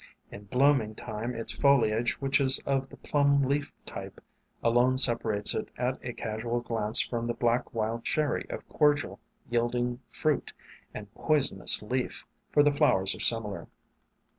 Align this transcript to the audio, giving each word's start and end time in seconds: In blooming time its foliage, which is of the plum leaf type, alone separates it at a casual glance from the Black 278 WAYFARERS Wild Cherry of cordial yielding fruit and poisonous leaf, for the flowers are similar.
In 0.31 0.45
blooming 0.45 0.95
time 0.95 1.35
its 1.35 1.53
foliage, 1.53 2.13
which 2.19 2.41
is 2.41 2.57
of 2.65 2.89
the 2.89 2.97
plum 2.97 3.43
leaf 3.43 3.71
type, 3.85 4.19
alone 4.63 4.97
separates 4.97 5.53
it 5.53 5.69
at 5.77 6.03
a 6.03 6.11
casual 6.13 6.59
glance 6.59 7.01
from 7.01 7.27
the 7.27 7.35
Black 7.35 7.71
278 7.71 7.75
WAYFARERS 7.75 7.87
Wild 7.87 8.03
Cherry 8.03 8.45
of 8.49 8.67
cordial 8.67 9.19
yielding 9.47 9.99
fruit 10.09 10.53
and 10.91 11.13
poisonous 11.13 11.83
leaf, 11.83 12.25
for 12.51 12.63
the 12.63 12.73
flowers 12.73 13.13
are 13.13 13.19
similar. 13.19 13.67